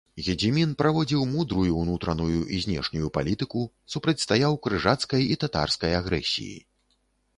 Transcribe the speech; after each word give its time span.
Гедзімін 0.25 0.69
праводзіў 0.79 1.25
мудрую 1.33 1.65
ўнутраную 1.81 2.39
і 2.57 2.61
знешнюю 2.65 3.11
палітыку, 3.17 3.61
супрацьстаяў 3.97 4.59
крыжацкай 4.65 5.21
і 5.37 5.41
татарскай 5.45 5.91
агрэсіі. 6.03 6.57